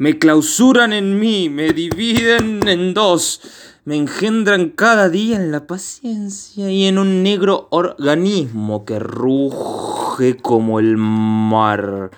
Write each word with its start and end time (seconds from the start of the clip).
Me 0.00 0.18
clausuran 0.18 0.94
en 0.94 1.18
mí, 1.18 1.50
me 1.50 1.74
dividen 1.74 2.66
en 2.66 2.94
dos, 2.94 3.42
me 3.84 3.96
engendran 3.96 4.70
cada 4.70 5.10
día 5.10 5.36
en 5.36 5.52
la 5.52 5.66
paciencia 5.66 6.70
y 6.70 6.86
en 6.86 6.96
un 6.96 7.22
negro 7.22 7.68
organismo 7.70 8.86
que 8.86 8.98
ruge 8.98 10.38
como 10.38 10.80
el 10.80 10.96
mar. 10.96 12.10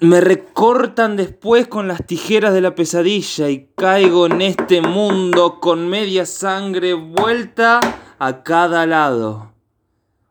Me 0.00 0.20
recortan 0.20 1.16
después 1.16 1.66
con 1.66 1.88
las 1.88 2.04
tijeras 2.06 2.52
de 2.52 2.60
la 2.60 2.74
pesadilla 2.74 3.48
y 3.48 3.70
caigo 3.74 4.26
en 4.26 4.42
este 4.42 4.82
mundo 4.82 5.60
con 5.60 5.88
media 5.88 6.26
sangre 6.26 6.92
vuelta 6.92 7.80
a 8.18 8.42
cada 8.42 8.84
lado. 8.84 9.53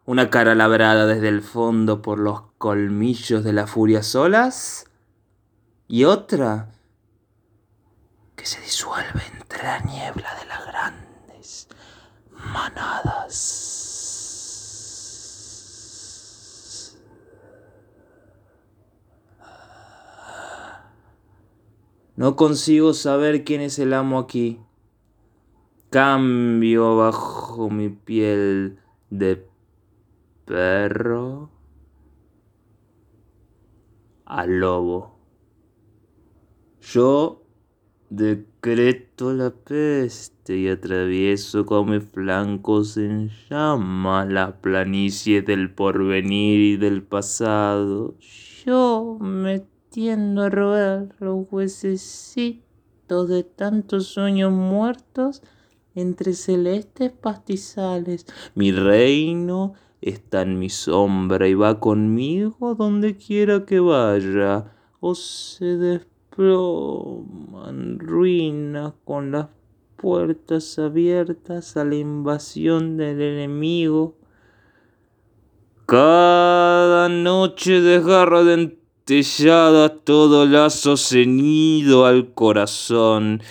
Una 0.06 0.30
cara 0.30 0.54
labrada 0.54 1.06
desde 1.06 1.30
el 1.30 1.42
fondo 1.42 2.02
por 2.02 2.20
los 2.20 2.42
colmillos 2.58 3.46
de 3.46 3.54
las 3.54 3.70
furias 3.70 4.06
solas 4.06 4.86
y 5.88 6.04
otra 6.04 6.74
que 8.36 8.46
se 8.46 8.60
disuelve 8.60 9.22
entre 9.40 9.64
la 9.64 9.80
niebla 9.80 10.30
de 10.42 10.46
las 10.46 10.66
grandes 10.66 11.70
manadas. 12.32 13.70
No 22.18 22.36
consigo 22.36 22.94
saber 22.94 23.46
quién 23.46 23.62
es 23.62 23.80
el 23.80 23.94
amo 23.94 24.20
aquí. 24.20 24.60
Cambio 25.90 26.98
bajo 26.98 27.70
mi 27.70 27.88
piel 27.88 28.80
de 29.10 29.53
perro 30.46 31.50
a 34.26 34.46
lobo. 34.46 35.18
Yo 36.82 37.44
decreto 38.10 39.34
la 39.34 39.50
peste 39.52 40.58
y 40.58 40.68
atravieso 40.68 41.66
con 41.66 41.90
mis 41.90 42.04
flancos 42.04 42.98
en 42.98 43.32
llamas 43.50 44.28
la 44.28 44.62
planicie 44.62 45.42
del 45.42 45.74
porvenir 45.74 46.60
y 46.60 46.78
del 46.78 47.04
pasado. 47.04 48.16
Yo 48.66 49.18
me 49.20 49.66
tiendo 49.90 50.44
a 50.44 50.50
robar 50.50 51.16
los 51.20 51.46
huesecitos 51.52 53.30
de 53.30 53.44
tantos 53.44 54.08
sueños 54.08 54.52
muertos 54.52 55.42
entre 55.96 56.34
celestes 56.34 57.12
pastizales. 57.12 58.26
Mi 58.56 58.72
reino 58.72 59.74
está 60.04 60.42
en 60.42 60.60
mi 60.60 60.70
sombra 60.70 61.48
y 61.48 61.54
va 61.54 61.80
conmigo 61.80 62.76
donde 62.76 63.16
quiera 63.18 63.66
que 63.66 63.80
vaya. 63.80 64.74
O 65.00 65.16
se 65.16 65.78
desploman 65.78 68.00
ruinas 68.00 68.94
con 69.06 69.32
las 69.32 69.48
puertas 69.98 70.78
abiertas 70.80 71.78
a 71.78 71.86
la 71.86 71.96
invasión 71.96 72.98
del 72.98 73.22
enemigo. 73.22 74.18
Cada 75.86 77.08
noche 77.10 77.82
desgarra 77.82 78.44
de 78.44 78.78
tellada 79.06 79.90
todo 79.90 80.46
lazo 80.46 80.98
ceñido 80.98 82.06
al 82.06 82.34
corazón 82.34 83.42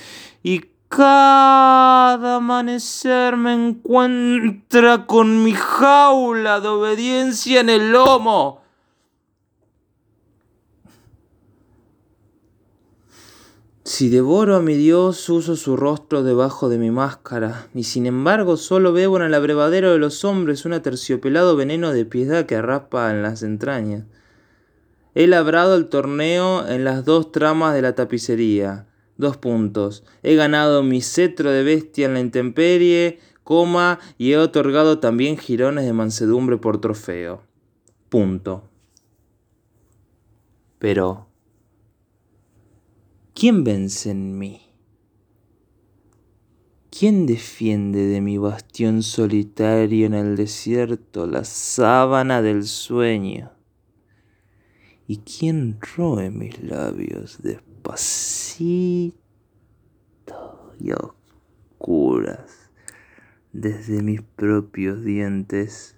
y 0.43 0.61
cada 0.95 2.37
amanecer 2.37 3.39
me 3.39 3.55
encuentra 3.55 5.07
con 5.07 5.43
mi 5.43 5.53
jaula 5.53 6.61
de 6.61 6.69
obediencia 6.69 7.61
en 7.61 7.71
el 7.71 7.93
lomo. 7.93 8.61
Si 13.85 14.11
devoro 14.11 14.55
a 14.57 14.61
mi 14.61 14.75
Dios, 14.75 15.29
uso 15.31 15.57
su 15.57 15.77
rostro 15.77 16.23
debajo 16.23 16.69
de 16.69 16.77
mi 16.77 16.91
máscara, 16.91 17.69
y 17.75 17.85
sin 17.85 18.05
embargo 18.05 18.59
solo 18.59 18.93
bebo 18.93 19.17
en 19.17 19.23
el 19.23 19.35
abrevadero 19.35 19.93
de 19.93 19.99
los 19.99 20.25
hombres 20.27 20.67
un 20.67 20.75
aterciopelado 20.75 21.57
veneno 21.57 21.93
de 21.93 22.05
piedad 22.05 22.45
que 22.45 22.61
raspa 22.61 23.11
en 23.11 23.23
las 23.23 23.43
entrañas. 23.43 24.05
He 25.15 25.27
labrado 25.27 25.75
el 25.75 25.89
torneo 25.89 26.69
en 26.69 26.85
las 26.85 27.07
dos 27.07 27.33
tramas 27.33 27.75
de 27.75 27.83
la 27.83 27.95
tapicería. 27.95 28.87
Dos 29.23 29.37
puntos. 29.37 30.03
He 30.25 30.35
ganado 30.35 30.83
mi 30.83 31.01
cetro 31.01 31.53
de 31.53 31.63
bestia 31.63 32.07
en 32.07 32.15
la 32.15 32.19
intemperie, 32.19 33.21
coma, 33.45 34.01
y 34.19 34.33
he 34.33 34.37
otorgado 34.37 34.99
también 34.99 35.39
jirones 35.39 35.85
de 35.85 35.93
mansedumbre 35.93 36.57
por 36.57 36.81
trofeo. 36.81 37.45
Punto. 38.09 38.69
Pero, 40.81 41.29
¿quién 43.33 43.63
vence 43.63 44.11
en 44.11 44.37
mí? 44.37 44.61
¿Quién 46.91 47.25
defiende 47.25 48.05
de 48.07 48.21
mi 48.21 48.39
bastión 48.39 49.05
solitario 49.05 50.05
en 50.07 50.15
el 50.15 50.35
desierto 50.35 51.29
la 51.29 51.45
sábana 51.45 52.43
del 52.43 52.65
sueño? 52.65 53.53
¿Y 55.07 55.19
quién 55.19 55.79
roe 55.97 56.29
mis 56.33 56.61
labios 56.61 57.41
despacito 57.93 59.15
y 60.79 60.93
oscuras 60.93 62.71
desde 63.53 64.03
mis 64.03 64.23
propios 64.23 65.05
dientes? 65.05 65.97